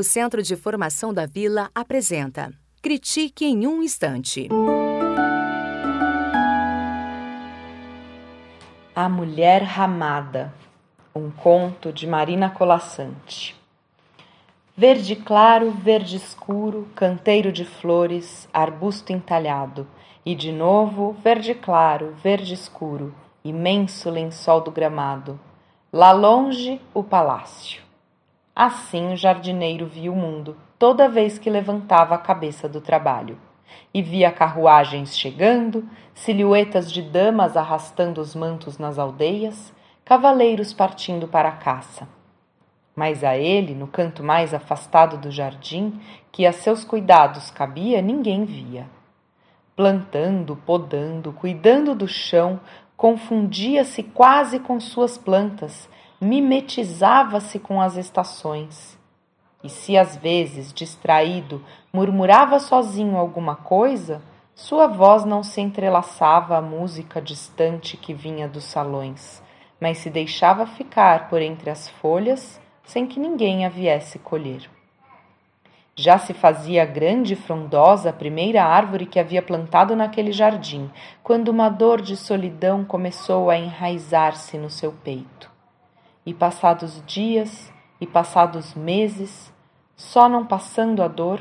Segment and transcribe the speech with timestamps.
[0.00, 4.48] O Centro de Formação da Vila apresenta Critique em um Instante.
[8.96, 10.54] A Mulher Ramada,
[11.14, 13.54] um conto de Marina Colassante.
[14.74, 19.86] Verde claro, verde escuro, canteiro de flores, arbusto entalhado,
[20.24, 23.14] e de novo verde claro, verde escuro,
[23.44, 25.38] imenso lençol do gramado.
[25.92, 27.89] Lá longe, o palácio.
[28.62, 33.38] Assim o jardineiro via o mundo toda vez que levantava a cabeça do trabalho.
[33.94, 39.72] E via carruagens chegando, silhuetas de damas arrastando os mantos nas aldeias,
[40.04, 42.06] cavaleiros partindo para a caça.
[42.94, 45.98] Mas a ele, no canto mais afastado do jardim,
[46.30, 48.86] que a seus cuidados cabia, ninguém via.
[49.74, 52.60] Plantando, podando, cuidando do chão,
[52.94, 55.88] confundia-se quase com suas plantas,
[56.20, 58.98] mimetizava-se com as estações.
[59.64, 64.22] E se às vezes, distraído, murmurava sozinho alguma coisa,
[64.54, 69.42] sua voz não se entrelaçava à música distante que vinha dos salões,
[69.80, 74.68] mas se deixava ficar por entre as folhas sem que ninguém a viesse colher.
[75.96, 80.90] Já se fazia grande e frondosa a primeira árvore que havia plantado naquele jardim,
[81.22, 85.49] quando uma dor de solidão começou a enraizar-se no seu peito.
[86.30, 89.52] E passados dias e passados meses,
[89.96, 91.40] só não passando a dor,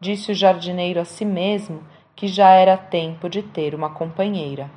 [0.00, 1.84] disse o jardineiro a si mesmo
[2.16, 4.68] que já era tempo de ter uma companheira.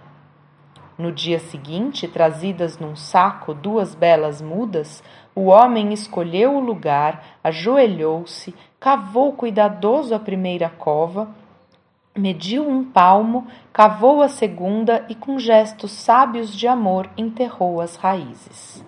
[0.96, 8.54] No dia seguinte, trazidas num saco duas belas mudas, o homem escolheu o lugar, ajoelhou-se,
[8.80, 11.28] cavou cuidadoso a primeira cova,
[12.16, 18.88] mediu um palmo, cavou a segunda e, com gestos sábios de amor, enterrou as raízes.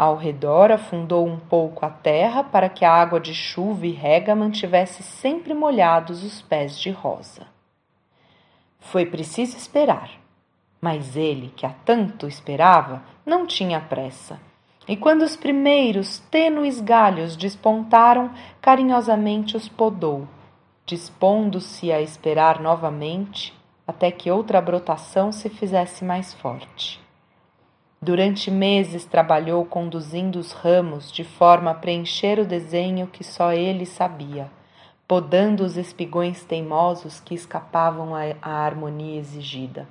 [0.00, 4.34] Ao redor afundou um pouco a terra para que a água de chuva e rega
[4.34, 7.46] mantivesse sempre molhados os pés de rosa.
[8.78, 10.10] Foi preciso esperar,
[10.80, 14.40] mas ele, que há tanto esperava, não tinha pressa
[14.88, 20.26] e quando os primeiros tênues galhos despontaram, carinhosamente os podou,
[20.84, 23.54] dispondo-se a esperar novamente
[23.86, 27.00] até que outra brotação se fizesse mais forte.
[28.02, 33.84] Durante meses trabalhou conduzindo os ramos de forma a preencher o desenho que só ele
[33.84, 34.50] sabia,
[35.06, 39.86] podando os espigões teimosos que escapavam à harmonia exigida.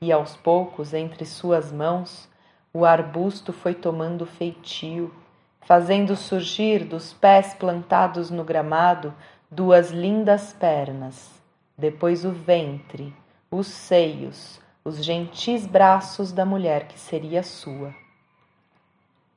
[0.00, 2.30] E aos poucos, entre suas mãos,
[2.72, 5.12] o arbusto foi tomando feitio,
[5.60, 9.12] fazendo surgir dos pés plantados no gramado
[9.50, 11.30] duas lindas pernas,
[11.76, 13.14] depois o ventre,
[13.50, 17.94] os seios, os gentis braços da mulher que seria sua.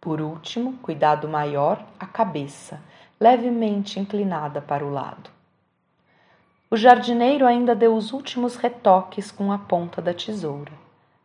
[0.02, 2.82] Por último, cuidado maior, a cabeça,
[3.20, 5.30] levemente inclinada para o lado.
[6.70, 10.72] O jardineiro ainda deu os últimos retoques com a ponta da tesoura.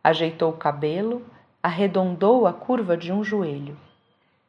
[0.03, 1.25] Ajeitou o cabelo,
[1.61, 3.77] arredondou a curva de um joelho.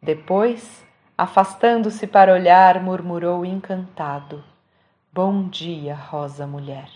[0.02, 0.84] Depois,
[1.16, 4.44] afastando-se para olhar, murmurou encantado:
[5.12, 6.88] Bom dia, rosa mulher.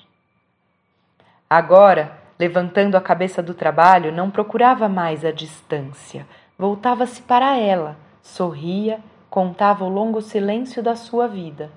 [1.49, 6.27] Agora, levantando a cabeça do trabalho, não procurava mais a distância,
[6.59, 11.71] voltava-se para ela, sorria, contava o longo silêncio da sua vida.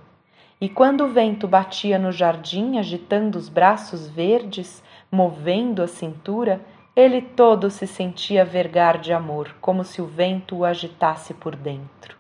[0.61, 6.59] E quando o vento batia no jardim, agitando os braços verdes, movendo a cintura,
[6.95, 12.17] ele todo se sentia vergar de amor, como se o vento o agitasse por dentro.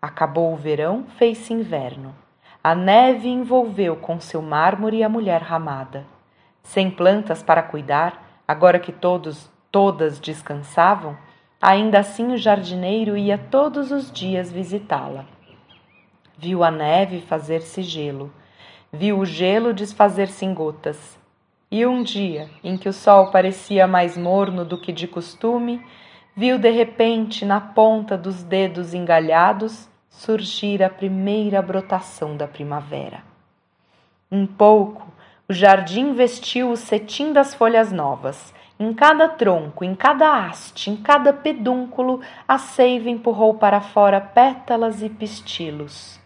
[0.00, 2.14] Acabou o verão, fez-se inverno.
[2.62, 6.04] A neve envolveu com seu mármore a mulher ramada.
[6.68, 11.16] Sem plantas para cuidar, agora que todos, todas descansavam,
[11.58, 15.24] ainda assim o jardineiro ia todos os dias visitá-la.
[16.36, 18.30] Viu a neve fazer-se gelo,
[18.92, 21.18] viu o gelo desfazer-se em gotas,
[21.70, 25.82] e um dia, em que o sol parecia mais morno do que de costume,
[26.36, 33.22] viu de repente na ponta dos dedos engalhados surgir a primeira brotação da primavera.
[34.30, 35.08] Um pouco,
[35.50, 38.52] o jardim vestiu o cetim das folhas novas.
[38.78, 45.02] Em cada tronco, em cada haste, em cada pedúnculo, a seiva empurrou para fora pétalas
[45.02, 46.20] e pistilos.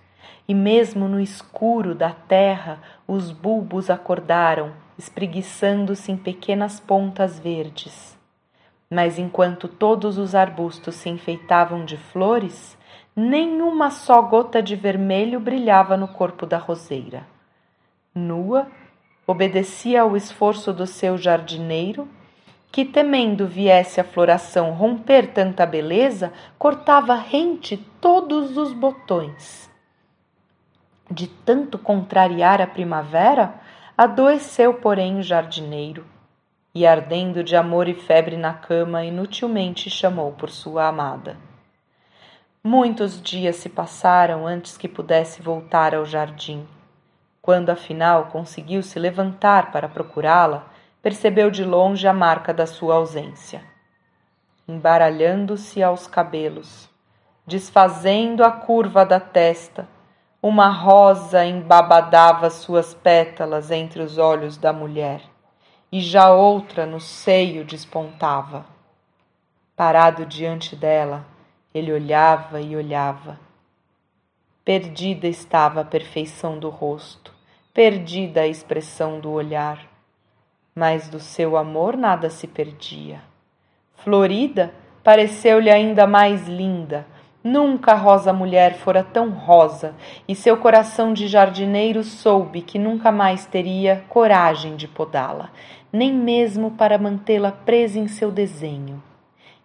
[0.49, 8.19] E mesmo no escuro da terra, os bulbos acordaram, espreguiçando-se em pequenas pontas verdes.
[8.91, 12.77] Mas enquanto todos os arbustos se enfeitavam de flores,
[13.15, 17.25] nenhuma só gota de vermelho brilhava no corpo da roseira.
[18.15, 18.67] Nua,
[19.27, 22.09] obedecia ao esforço do seu jardineiro
[22.73, 29.71] que, temendo viesse a floração romper tanta beleza, cortava rente todos os botões.
[31.11, 33.55] De tanto contrariar a primavera,
[33.97, 36.07] adoeceu, porém, o jardineiro,
[36.75, 41.37] e, ardendo de amor e febre na cama, inutilmente chamou por sua amada.
[42.65, 46.67] Muitos dias se passaram antes que pudesse voltar ao jardim.
[47.43, 50.65] Quando afinal conseguiu se levantar para procurá-la,
[51.03, 53.65] percebeu de longe a marca da sua ausência.
[54.69, 56.89] Embaralhando-se aos cabelos,
[57.45, 59.89] desfazendo a curva da testa,
[60.41, 65.21] uma rosa embabadava suas pétalas entre os olhos da mulher,
[65.91, 68.65] e já outra no seio despontava.
[69.75, 71.27] Parado diante dela,
[71.75, 73.39] ele olhava e olhava.
[74.65, 77.33] Perdida estava a perfeição do rosto,
[77.75, 79.93] perdida a expressão do olhar
[80.75, 83.21] mas do seu amor nada se perdia.
[83.97, 84.73] Florida
[85.05, 87.07] pareceu-lhe ainda mais linda.
[87.45, 89.97] Nunca a rosa mulher fora tão rosa,
[90.29, 95.51] e seu coração de jardineiro soube que nunca mais teria coragem de podá-la,
[95.93, 99.03] nem mesmo para mantê-la presa em seu desenho.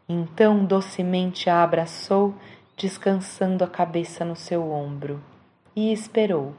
[0.10, 2.34] Então docemente a abraçou,
[2.78, 5.20] descansando a cabeça no seu ombro,
[5.76, 6.54] e esperou.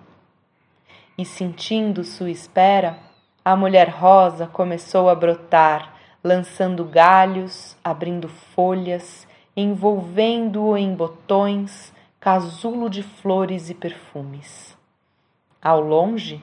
[1.17, 2.99] E sentindo sua espera,
[3.45, 13.05] a mulher rosa começou a brotar, lançando galhos, abrindo folhas, envolvendo-o em botões, casulo de
[13.05, 14.77] flores e perfumes.
[15.63, 16.43] Ao longe,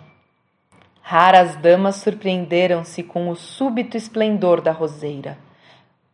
[1.02, 5.38] raras damas surpreenderam-se com o súbito esplendor da roseira.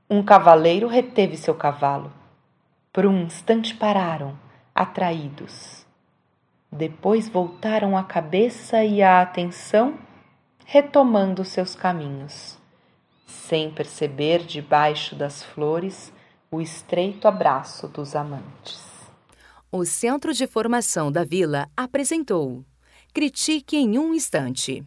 [0.09, 2.20] Um cavaleiro reteve seu cavalo.
[2.93, 4.37] Por um instante pararam,
[4.75, 5.85] atraídos.
[6.71, 9.97] Depois voltaram a cabeça e a atenção
[10.65, 12.57] retomando seus caminhos,
[13.25, 16.13] sem perceber debaixo das flores
[16.49, 18.81] o estreito abraço dos amantes.
[19.71, 22.65] O Centro de Formação da Vila apresentou
[23.13, 24.85] Critique em um Instante.